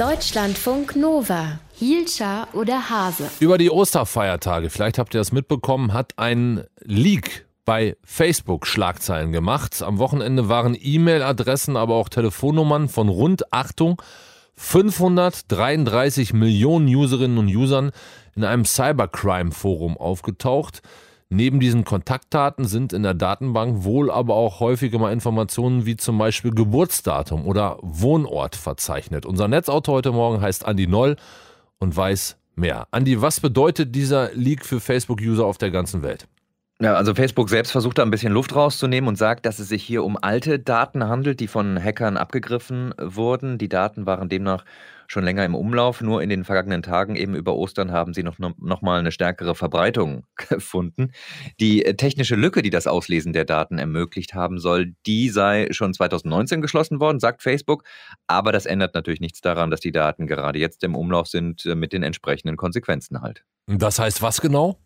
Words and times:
Deutschlandfunk 0.00 0.96
Nova. 0.96 1.58
Hielscher 1.74 2.48
oder 2.54 2.88
Hase? 2.88 3.28
Über 3.38 3.58
die 3.58 3.70
Osterfeiertage, 3.70 4.70
vielleicht 4.70 4.96
habt 4.98 5.14
ihr 5.14 5.18
das 5.18 5.30
mitbekommen, 5.30 5.92
hat 5.92 6.14
ein 6.16 6.64
Leak 6.80 7.44
bei 7.66 7.98
Facebook 8.02 8.66
Schlagzeilen 8.66 9.30
gemacht. 9.30 9.82
Am 9.82 9.98
Wochenende 9.98 10.48
waren 10.48 10.74
E-Mail-Adressen, 10.80 11.76
aber 11.76 11.96
auch 11.96 12.08
Telefonnummern 12.08 12.88
von 12.88 13.10
rund, 13.10 13.52
Achtung, 13.52 14.00
533 14.56 16.32
Millionen 16.32 16.88
Userinnen 16.88 17.36
und 17.36 17.54
Usern 17.54 17.90
in 18.34 18.44
einem 18.44 18.64
Cybercrime-Forum 18.64 19.98
aufgetaucht. 19.98 20.80
Neben 21.32 21.60
diesen 21.60 21.84
Kontaktdaten 21.84 22.64
sind 22.64 22.92
in 22.92 23.04
der 23.04 23.14
Datenbank 23.14 23.84
wohl 23.84 24.10
aber 24.10 24.34
auch 24.34 24.58
häufige 24.58 24.98
mal 24.98 25.12
Informationen 25.12 25.86
wie 25.86 25.96
zum 25.96 26.18
Beispiel 26.18 26.50
Geburtsdatum 26.50 27.46
oder 27.46 27.78
Wohnort 27.82 28.56
verzeichnet. 28.56 29.24
Unser 29.24 29.46
Netzautor 29.46 29.94
heute 29.94 30.10
Morgen 30.10 30.42
heißt 30.42 30.66
Andi 30.66 30.88
Noll 30.88 31.14
und 31.78 31.96
weiß 31.96 32.36
mehr. 32.56 32.88
Andi, 32.90 33.22
was 33.22 33.38
bedeutet 33.38 33.94
dieser 33.94 34.34
Leak 34.34 34.66
für 34.66 34.80
Facebook-User 34.80 35.46
auf 35.46 35.56
der 35.56 35.70
ganzen 35.70 36.02
Welt? 36.02 36.26
Ja, 36.82 36.94
also 36.94 37.14
Facebook 37.14 37.50
selbst 37.50 37.72
versucht 37.72 37.98
da 37.98 38.02
ein 38.02 38.10
bisschen 38.10 38.32
Luft 38.32 38.56
rauszunehmen 38.56 39.06
und 39.06 39.16
sagt, 39.16 39.44
dass 39.44 39.58
es 39.58 39.68
sich 39.68 39.82
hier 39.82 40.02
um 40.02 40.16
alte 40.18 40.58
Daten 40.58 41.06
handelt, 41.06 41.38
die 41.40 41.46
von 41.46 41.78
Hackern 41.78 42.16
abgegriffen 42.16 42.94
wurden. 42.98 43.58
Die 43.58 43.68
Daten 43.68 44.06
waren 44.06 44.30
demnach 44.30 44.64
schon 45.06 45.22
länger 45.22 45.44
im 45.44 45.54
Umlauf. 45.54 46.00
Nur 46.00 46.22
in 46.22 46.30
den 46.30 46.42
vergangenen 46.42 46.82
Tagen, 46.82 47.16
eben 47.16 47.34
über 47.34 47.54
Ostern, 47.54 47.92
haben 47.92 48.14
sie 48.14 48.22
noch, 48.22 48.38
noch 48.38 48.80
mal 48.80 48.98
eine 48.98 49.12
stärkere 49.12 49.54
Verbreitung 49.54 50.24
gefunden. 50.48 51.12
Die 51.60 51.84
äh, 51.84 51.96
technische 51.96 52.34
Lücke, 52.34 52.62
die 52.62 52.70
das 52.70 52.86
Auslesen 52.86 53.34
der 53.34 53.44
Daten 53.44 53.78
ermöglicht 53.78 54.32
haben 54.32 54.58
soll, 54.58 54.94
die 55.04 55.28
sei 55.28 55.68
schon 55.72 55.92
2019 55.92 56.62
geschlossen 56.62 56.98
worden, 56.98 57.20
sagt 57.20 57.42
Facebook. 57.42 57.84
Aber 58.26 58.52
das 58.52 58.64
ändert 58.64 58.94
natürlich 58.94 59.20
nichts 59.20 59.42
daran, 59.42 59.70
dass 59.70 59.80
die 59.80 59.92
Daten 59.92 60.26
gerade 60.26 60.58
jetzt 60.58 60.82
im 60.82 60.94
Umlauf 60.94 61.26
sind 61.26 61.66
äh, 61.66 61.74
mit 61.74 61.92
den 61.92 62.04
entsprechenden 62.04 62.56
Konsequenzen 62.56 63.20
halt. 63.20 63.44
Das 63.66 63.98
heißt 63.98 64.22
was 64.22 64.40
genau? 64.40 64.78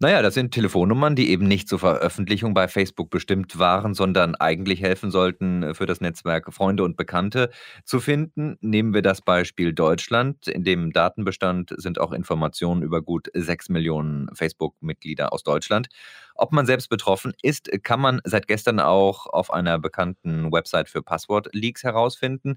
Naja, 0.00 0.22
das 0.22 0.34
sind 0.34 0.52
Telefonnummern, 0.52 1.16
die 1.16 1.30
eben 1.30 1.46
nicht 1.46 1.68
zur 1.68 1.78
Veröffentlichung 1.78 2.54
bei 2.54 2.68
Facebook 2.68 3.10
bestimmt 3.10 3.58
waren, 3.58 3.94
sondern 3.94 4.34
eigentlich 4.34 4.82
helfen 4.82 5.10
sollten, 5.10 5.62
äh, 5.62 5.74
für 5.74 5.86
das 5.86 6.00
Netzwerk 6.00 6.52
Freunde 6.52 6.84
und 6.84 6.96
Bekannte 6.96 7.50
zu 7.84 8.00
finden. 8.00 8.56
Nehmen 8.60 8.94
wir 8.94 9.02
das 9.02 9.22
Beispiel 9.22 9.72
Deutschland. 9.72 10.48
In 10.48 10.64
dem 10.64 10.92
Datenbestand 10.92 11.74
sind 11.76 12.00
auch 12.00 12.12
Informationen 12.12 12.82
über 12.82 13.02
gut 13.02 13.28
sechs 13.34 13.68
Millionen 13.68 14.28
Facebook-Mitglieder 14.34 15.32
aus 15.32 15.42
Deutschland. 15.42 15.88
Ob 16.34 16.52
man 16.52 16.66
selbst 16.66 16.88
betroffen 16.88 17.32
ist, 17.42 17.70
kann 17.84 18.00
man 18.00 18.20
seit 18.24 18.48
gestern 18.48 18.80
auch 18.80 19.26
auf 19.26 19.52
einer 19.52 19.78
bekannten 19.78 20.52
Website 20.52 20.88
für 20.88 21.02
Passwort-Leaks 21.02 21.84
herausfinden. 21.84 22.56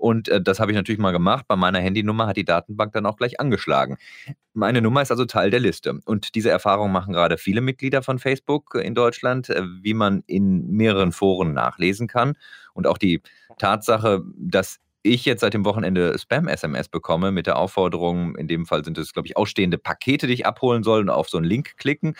Und 0.00 0.28
äh, 0.28 0.40
das 0.40 0.60
habe 0.60 0.72
ich 0.72 0.76
natürlich 0.76 0.98
mal 0.98 1.12
gemacht. 1.12 1.44
Bei 1.46 1.56
meiner 1.56 1.78
Handynummer 1.78 2.26
hat 2.26 2.38
die 2.38 2.44
Datenbank 2.44 2.94
dann 2.94 3.04
auch 3.04 3.18
gleich 3.18 3.38
angeschlagen. 3.38 3.98
Meine 4.54 4.80
Nummer 4.80 5.02
ist 5.02 5.10
also 5.10 5.26
Teil 5.26 5.50
der 5.50 5.60
Liste. 5.60 6.00
Und 6.06 6.34
diese 6.34 6.48
Erfahrung 6.50 6.90
machen 6.90 7.12
gerade 7.12 7.36
viele 7.36 7.60
Mitglieder 7.60 8.02
von 8.02 8.18
Facebook 8.18 8.76
in 8.76 8.94
Deutschland, 8.94 9.50
äh, 9.50 9.62
wie 9.82 9.92
man 9.92 10.22
in 10.26 10.66
mehreren 10.70 11.12
Foren 11.12 11.52
nachlesen 11.52 12.08
kann. 12.08 12.32
Und 12.72 12.86
auch 12.86 12.96
die 12.96 13.20
Tatsache, 13.58 14.22
dass 14.38 14.78
ich 15.02 15.24
jetzt 15.24 15.40
seit 15.40 15.54
dem 15.54 15.64
Wochenende 15.64 16.18
Spam-SMS 16.18 16.88
bekomme 16.88 17.32
mit 17.32 17.46
der 17.46 17.56
Aufforderung, 17.56 18.36
in 18.36 18.48
dem 18.48 18.66
Fall 18.66 18.84
sind 18.84 18.98
es, 18.98 19.12
glaube 19.12 19.28
ich, 19.28 19.36
ausstehende 19.36 19.78
Pakete, 19.78 20.26
die 20.26 20.34
ich 20.34 20.46
abholen 20.46 20.82
soll 20.82 21.00
und 21.00 21.10
auf 21.10 21.28
so 21.28 21.38
einen 21.38 21.46
Link 21.46 21.76
klicken, 21.76 22.14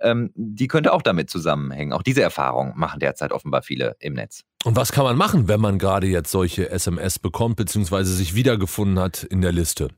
ähm, 0.00 0.30
die 0.34 0.68
könnte 0.68 0.92
auch 0.92 1.02
damit 1.02 1.30
zusammenhängen. 1.30 1.92
Auch 1.92 2.02
diese 2.02 2.22
Erfahrung 2.22 2.72
machen 2.76 3.00
derzeit 3.00 3.32
offenbar 3.32 3.62
viele 3.62 3.96
im 4.00 4.14
Netz. 4.14 4.44
Und 4.64 4.76
was 4.76 4.92
kann 4.92 5.04
man 5.04 5.16
machen, 5.16 5.48
wenn 5.48 5.60
man 5.60 5.78
gerade 5.78 6.06
jetzt 6.06 6.30
solche 6.30 6.70
SMS 6.70 7.18
bekommt, 7.18 7.56
beziehungsweise 7.56 8.14
sich 8.14 8.34
wiedergefunden 8.34 8.98
hat 8.98 9.22
in 9.24 9.40
der 9.40 9.52
Liste? 9.52 9.88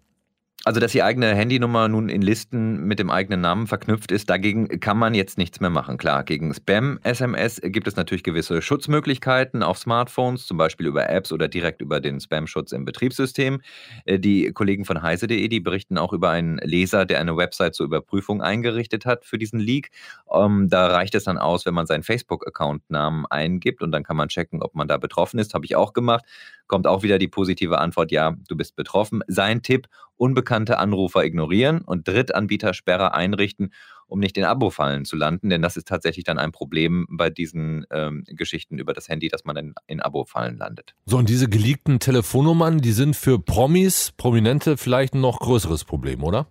Also, 0.64 0.78
dass 0.78 0.92
die 0.92 1.02
eigene 1.02 1.34
Handynummer 1.34 1.88
nun 1.88 2.08
in 2.08 2.22
Listen 2.22 2.84
mit 2.84 3.00
dem 3.00 3.10
eigenen 3.10 3.40
Namen 3.40 3.66
verknüpft 3.66 4.12
ist, 4.12 4.30
dagegen 4.30 4.68
kann 4.78 4.96
man 4.96 5.12
jetzt 5.12 5.36
nichts 5.36 5.58
mehr 5.58 5.70
machen. 5.70 5.98
Klar, 5.98 6.22
gegen 6.22 6.54
Spam-SMS 6.54 7.60
gibt 7.64 7.88
es 7.88 7.96
natürlich 7.96 8.22
gewisse 8.22 8.62
Schutzmöglichkeiten 8.62 9.64
auf 9.64 9.78
Smartphones, 9.78 10.46
zum 10.46 10.58
Beispiel 10.58 10.86
über 10.86 11.08
Apps 11.08 11.32
oder 11.32 11.48
direkt 11.48 11.82
über 11.82 11.98
den 11.98 12.20
Spam-Schutz 12.20 12.70
im 12.70 12.84
Betriebssystem. 12.84 13.60
Äh, 14.04 14.20
die 14.20 14.52
Kollegen 14.52 14.84
von 14.84 15.02
heise.de, 15.02 15.48
die 15.48 15.60
berichten 15.60 15.98
auch 15.98 16.12
über 16.12 16.30
einen 16.30 16.58
Leser, 16.58 17.06
der 17.06 17.18
eine 17.18 17.36
Website 17.36 17.74
zur 17.74 17.86
Überprüfung 17.86 18.40
eingerichtet 18.40 19.04
hat 19.04 19.24
für 19.24 19.38
diesen 19.38 19.58
Leak. 19.58 19.90
Ähm, 20.32 20.68
da 20.70 20.86
reicht 20.86 21.16
es 21.16 21.24
dann 21.24 21.38
aus, 21.38 21.66
wenn 21.66 21.74
man 21.74 21.86
seinen 21.86 22.04
Facebook-Account-Namen 22.04 23.26
eingibt 23.26 23.82
und 23.82 23.90
dann 23.90 24.04
kann 24.04 24.16
man 24.16 24.28
checken, 24.28 24.62
ob 24.62 24.76
man 24.76 24.86
da 24.86 24.96
betroffen 24.96 25.40
ist. 25.40 25.54
Habe 25.54 25.64
ich 25.64 25.74
auch 25.74 25.92
gemacht 25.92 26.24
kommt 26.72 26.86
auch 26.86 27.02
wieder 27.02 27.18
die 27.18 27.28
positive 27.28 27.78
Antwort, 27.78 28.10
ja, 28.12 28.34
du 28.48 28.56
bist 28.56 28.76
betroffen. 28.76 29.20
Sein 29.26 29.60
Tipp, 29.60 29.88
unbekannte 30.22 30.78
Anrufer 30.78 31.24
ignorieren 31.24 31.80
und 31.80 32.06
Drittanbietersperre 32.06 33.12
einrichten, 33.12 33.72
um 34.06 34.20
nicht 34.20 34.38
in 34.38 34.44
Abo-Fallen 34.44 35.04
zu 35.04 35.16
landen, 35.16 35.50
denn 35.50 35.62
das 35.62 35.76
ist 35.76 35.88
tatsächlich 35.88 36.24
dann 36.24 36.38
ein 36.38 36.52
Problem 36.52 37.06
bei 37.10 37.28
diesen 37.28 37.84
ähm, 37.90 38.22
Geschichten 38.28 38.78
über 38.78 38.92
das 38.92 39.08
Handy, 39.08 39.28
dass 39.28 39.44
man 39.44 39.56
dann 39.56 39.74
in 39.88 40.00
Abo-Fallen 40.00 40.58
landet. 40.58 40.94
So, 41.06 41.16
und 41.18 41.28
diese 41.28 41.48
geleakten 41.48 41.98
Telefonnummern, 41.98 42.78
die 42.78 42.92
sind 42.92 43.16
für 43.16 43.40
Promis, 43.40 44.12
Prominente 44.16 44.76
vielleicht 44.76 45.14
ein 45.14 45.20
noch 45.20 45.40
größeres 45.40 45.84
Problem, 45.84 46.22
oder? 46.22 46.46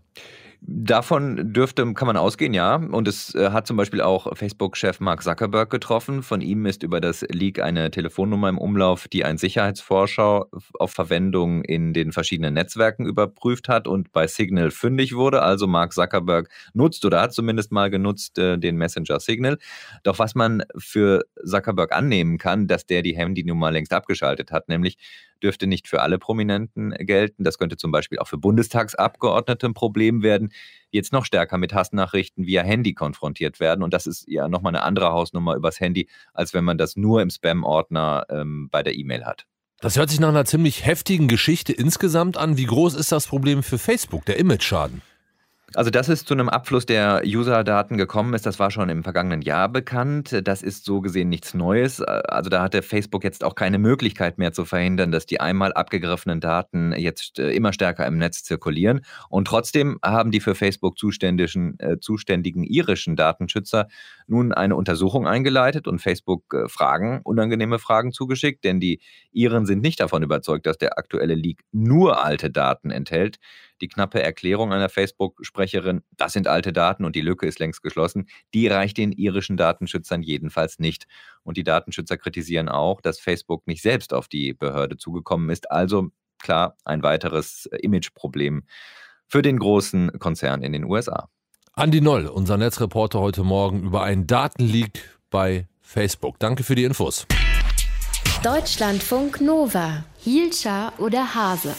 Davon 0.64 1.54
dürfte, 1.54 1.92
kann 1.96 2.06
man 2.06 2.18
ausgehen, 2.18 2.54
ja. 2.54 2.76
Und 2.76 3.08
es 3.08 3.34
äh, 3.34 3.50
hat 3.50 3.66
zum 3.66 3.78
Beispiel 3.78 4.00
auch 4.00 4.38
Facebook-Chef 4.38 5.00
Mark 5.00 5.24
Zuckerberg 5.24 5.72
getroffen. 5.72 6.22
Von 6.22 6.42
ihm 6.42 6.68
ist 6.68 6.84
über 6.84 7.02
das 7.02 7.26
Leak 7.32 7.60
eine 7.60 7.90
Telefonnummer 7.90 8.48
im 8.48 8.60
Umlauf, 8.60 9.08
die 9.08 9.26
ein 9.26 9.40
Sicherheitsforscher 9.40 10.46
auf 10.78 10.92
Verwendung 10.92 11.64
in 11.64 11.94
den 11.94 12.12
verschiedenen 12.12 12.54
Netzwerken 12.54 13.08
überprüft 13.08 13.70
hat 13.70 13.88
und 13.88 14.12
bei 14.12 14.28
Signal 14.28 14.70
fündig 14.70 15.16
wurde. 15.16 15.42
Also 15.42 15.66
Mark 15.66 15.94
Zuckerberg 15.94 16.48
nutzt 16.76 17.06
oder 17.06 17.22
hat 17.22 17.34
zumindest 17.34 17.72
mal 17.72 17.90
genutzt 17.90 18.38
äh, 18.38 18.60
den 18.60 18.76
Messenger 18.76 19.20
Signal. 19.20 19.58
Doch 20.04 20.20
was 20.20 20.36
man 20.36 20.62
für 20.78 21.24
Zuckerberg 21.44 21.92
annehmen 21.92 22.38
kann, 22.38 22.68
dass 22.68 22.86
der 22.86 23.02
die 23.02 23.18
Handynummer 23.18 23.72
längst 23.72 23.94
abgeschaltet 23.94 24.52
hat, 24.52 24.70
nämlich 24.70 24.98
dürfte 25.44 25.68
nicht 25.68 25.88
für 25.88 26.02
alle 26.02 26.20
Prominenten 26.20 26.92
gelten. 26.92 27.44
Das 27.44 27.58
könnte 27.58 27.78
zum 27.78 27.92
Beispiel 27.92 28.20
auch 28.20 28.28
für 28.28 28.38
Bundestagsabgeordnete 28.38 29.68
ein 29.68 29.74
Problem 29.74 30.24
werden, 30.24 30.50
die 30.92 30.98
jetzt 30.98 31.14
noch 31.14 31.26
stärker 31.26 31.58
mit 31.58 31.74
Hassnachrichten 31.74 32.46
via 32.46 32.64
Handy 32.64 32.94
konfrontiert 32.94 33.60
werden. 33.60 33.84
Und 33.84 33.94
das 33.94 34.08
ist 34.08 34.26
ja 34.28 34.48
nochmal 34.48 34.76
eine 34.76 34.84
andere 34.84 35.12
Hausnummer 35.12 35.56
übers 35.56 35.80
Handy, 35.80 36.08
als 36.34 36.54
wenn 36.54 36.64
man 36.64 36.78
das 36.78 36.96
nur 36.96 37.22
im 37.22 37.30
Spam-Ordner 37.30 38.26
ähm, 38.30 38.70
bei 38.72 38.84
der 38.84 38.96
E-Mail 38.96 39.26
hat. 39.26 39.46
Das 39.80 39.98
hört 39.98 40.12
sich 40.12 40.20
nach 40.20 40.30
einer 40.30 40.46
ziemlich 40.46 40.86
heftigen 40.86 41.28
Geschichte 41.28 41.74
insgesamt 41.74 42.38
an. 42.38 42.56
Wie 42.56 42.66
groß 42.66 42.94
ist 42.94 43.12
das 43.12 43.26
Problem 43.26 43.64
für 43.64 43.80
Facebook, 43.80 44.26
der 44.26 44.38
Image-Schaden? 44.38 45.02
Also, 45.74 45.90
dass 45.90 46.10
es 46.10 46.26
zu 46.26 46.34
einem 46.34 46.50
Abfluss 46.50 46.86
der 46.86 47.22
User-Daten 47.26 47.98
gekommen 47.98 48.34
ist, 48.34 48.46
das 48.46 48.60
war 48.60 48.72
schon 48.72 48.90
im 48.90 49.04
vergangenen 49.04 49.42
Jahr 49.42 49.70
bekannt. 49.70 50.42
Das 50.44 50.64
ist 50.64 50.84
so 50.84 51.00
gesehen 51.00 51.30
nichts 51.30 51.54
Neues. 51.54 52.02
Also, 52.02 52.50
da 52.50 52.62
hatte 52.62 52.82
Facebook 52.82 53.24
jetzt 53.24 53.44
auch 53.44 53.56
keine 53.56 53.78
Möglichkeit 53.78 54.38
mehr 54.38 54.52
zu 54.52 54.66
verhindern, 54.66 55.14
dass 55.14 55.26
die 55.26 55.40
einmal 55.40 55.72
abgegriffenen 55.72 56.42
Daten 56.42 56.94
jetzt 56.98 57.40
äh, 57.40 57.52
immer 57.52 57.72
stärker 57.72 58.06
im 58.06 58.18
Netz 58.18 58.44
zirkulieren. 58.44 59.02
Und 59.30 59.48
trotzdem 59.48 59.98
haben 60.04 60.32
die 60.32 60.42
für 60.42 60.56
Facebook 60.56 60.98
zuständigen, 60.98 61.80
äh, 61.80 62.00
zuständigen 62.00 62.64
irischen 62.64 63.16
Datenschützer 63.16 63.88
nun 64.28 64.52
eine 64.52 64.76
Untersuchung 64.76 65.26
eingeleitet 65.26 65.88
und 65.88 66.00
Facebook 66.00 66.54
äh, 66.54 66.68
Fragen, 66.68 67.22
unangenehme 67.24 67.80
Fragen 67.80 68.12
zugeschickt, 68.12 68.66
denn 68.66 68.82
die 68.82 69.00
Iren 69.32 69.66
sind 69.66 69.82
nicht 69.82 70.02
davon 70.02 70.22
überzeugt, 70.22 70.66
dass 70.66 70.78
der 70.78 70.98
aktuelle 70.98 71.36
Leak 71.36 71.62
nur 71.72 72.24
alte 72.24 72.52
Daten 72.52 72.92
enthält. 72.92 73.38
Die 73.82 73.88
knappe 73.88 74.22
Erklärung 74.22 74.72
einer 74.72 74.90
Facebook-Sprecherin, 74.90 76.04
das 76.16 76.34
sind 76.34 76.48
alte 76.48 76.72
Daten 76.72 77.04
und 77.04 77.16
die 77.16 77.22
Lücke 77.22 77.48
ist 77.48 77.60
längst 77.60 77.82
geschlossen, 77.82 78.28
die 78.54 78.68
reicht 78.68 78.98
den 78.98 79.12
irischen 79.12 79.58
Datenschützern 79.58 80.22
jedenfalls 80.22 80.80
nicht. 80.80 81.08
Und 81.44 81.58
die 81.58 81.64
Datenschützer 81.64 82.18
kritisieren 82.18 82.70
auch, 82.70 83.02
dass 83.02 83.20
Facebook 83.20 83.66
nicht 83.68 83.82
selbst 83.82 84.14
auf 84.14 84.28
die 84.28 84.54
Behörde 84.54 84.98
zugekommen 84.98 85.50
ist. 85.50 85.72
Also 85.72 86.10
klar, 86.40 86.78
ein 86.86 87.04
weiteres 87.04 87.68
Imageproblem 87.82 88.64
für 89.28 89.42
den 89.42 89.60
großen 89.60 90.20
Konzern 90.20 90.62
in 90.62 90.74
den 90.74 90.84
USA. 90.84 91.30
Andi 91.74 92.02
Noll, 92.02 92.28
unser 92.28 92.58
Netzreporter 92.58 93.20
heute 93.20 93.44
Morgen 93.44 93.84
über 93.84 94.04
einen 94.04 94.28
Datenleak 94.28 95.20
bei 95.30 95.68
Facebook. 95.82 96.38
Danke 96.38 96.64
für 96.64 96.76
die 96.76 96.84
Infos. 96.84 97.26
Deutschlandfunk 98.44 99.40
Nova. 99.42 100.04
Hielscher 100.20 100.94
oder 100.98 101.34
Hase? 101.34 101.74